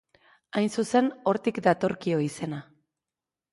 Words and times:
Hain 0.61 0.71
zuzen, 0.75 1.09
hortik 1.33 1.61
datorkio 1.69 2.25
izena. 2.31 2.65